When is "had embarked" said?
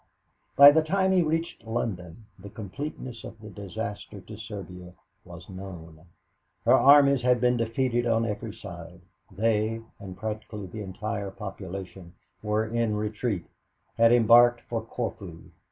13.95-14.61